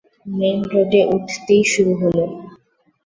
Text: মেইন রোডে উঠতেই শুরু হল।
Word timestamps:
মেইন 0.31 0.59
রোডে 0.71 1.01
উঠতেই 1.13 1.63
শুরু 1.71 1.93
হল। 2.01 2.17